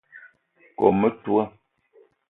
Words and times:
Kome 0.77 0.89
metoua 1.01 1.43